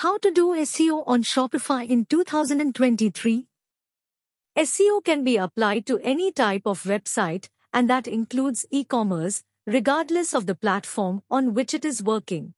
[0.00, 3.46] How to do SEO on Shopify in 2023?
[4.56, 10.46] SEO can be applied to any type of website, and that includes e-commerce, regardless of
[10.46, 12.54] the platform on which it is working.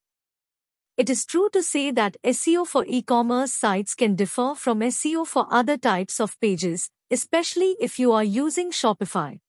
[0.96, 5.48] It is true to say that SEO for e-commerce sites can differ from SEO for
[5.50, 9.40] other types of pages, especially if you are using Shopify.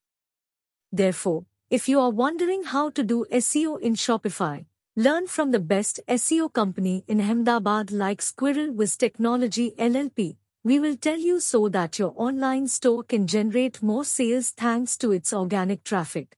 [0.91, 4.65] Therefore, if you are wondering how to do SEO in Shopify,
[4.95, 10.35] learn from the best SEO company in Ahmedabad like Squirrel Wiz Technology LLP.
[10.63, 15.11] We will tell you so that your online store can generate more sales thanks to
[15.11, 16.37] its organic traffic.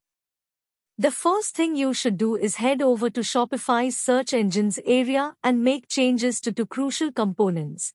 [0.98, 5.62] The first thing you should do is head over to Shopify's search engines area and
[5.62, 7.94] make changes to two crucial components.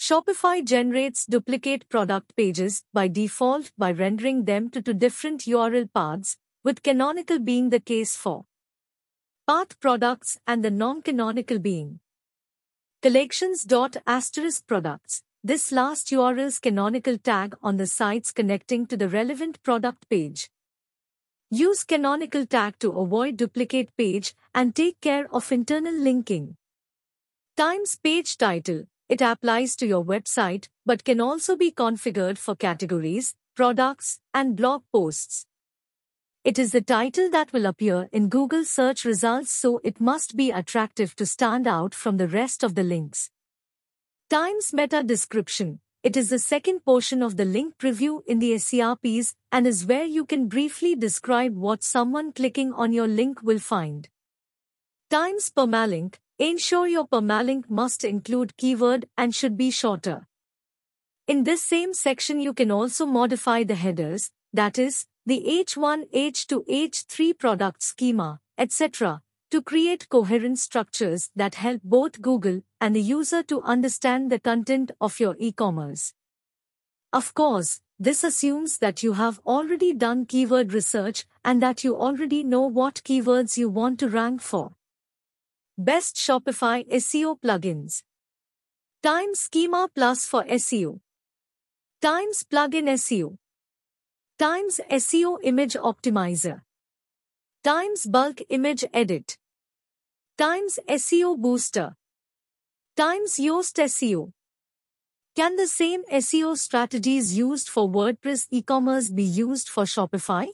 [0.00, 6.36] Shopify generates duplicate product pages by default by rendering them to two different URL paths,
[6.64, 8.44] with canonical being the case for
[9.52, 12.00] path products and the non-canonical being
[13.02, 13.66] collections.
[14.06, 15.22] Asterisk products.
[15.44, 20.48] This last URL's canonical tag on the sites connecting to the relevant product page.
[21.50, 26.56] Use canonical tag to avoid duplicate page and take care of internal linking.
[27.54, 28.84] Times page title.
[29.10, 34.84] It applies to your website but can also be configured for categories, products, and blog
[34.90, 35.44] posts.
[36.44, 40.50] It is the title that will appear in Google search results so it must be
[40.50, 43.30] attractive to stand out from the rest of the links.
[44.28, 45.78] Times meta description.
[46.02, 50.02] It is the second portion of the link preview in the SERPs and is where
[50.02, 54.08] you can briefly describe what someone clicking on your link will find.
[55.10, 56.16] Times permalink.
[56.40, 60.26] Ensure your permalink must include keyword and should be shorter.
[61.28, 66.66] In this same section you can also modify the headers, that is, the H1, H2,
[66.68, 73.42] H3 product schema, etc to create coherent structures that help both Google and the user
[73.42, 76.14] to understand the content of your e-commerce.
[77.12, 82.42] Of course, this assumes that you have already done keyword research and that you already
[82.42, 84.72] know what keywords you want to rank for.
[85.76, 88.04] Best Shopify SEO plugins.
[89.02, 91.00] Times Schema Plus for SEO.
[92.00, 93.36] Times Plugin SEO.
[94.42, 96.62] Times SEO Image Optimizer.
[97.62, 99.38] Times Bulk Image Edit
[100.36, 101.94] times SEO Booster
[102.96, 104.32] times Yoast SEO.
[105.36, 110.48] Can the same SEO strategies used for WordPress e-commerce be used for Shopify?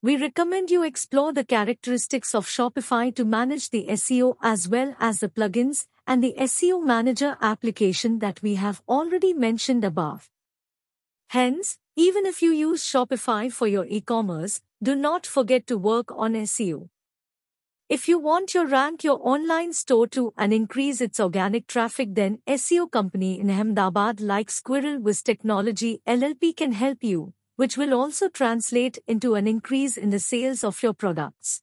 [0.00, 5.20] We recommend you explore the characteristics of Shopify to manage the SEO as well as
[5.20, 10.30] the plugins and the SEO Manager application that we have already mentioned above.
[11.30, 16.32] Hence, even if you use Shopify for your e-commerce, do not forget to work on
[16.32, 16.88] SEO.
[17.88, 22.40] If you want your rank your online store to and increase its organic traffic then
[22.48, 28.28] SEO company in Ahmedabad like Squirrel Wiz Technology LLP can help you, which will also
[28.28, 31.62] translate into an increase in the sales of your products.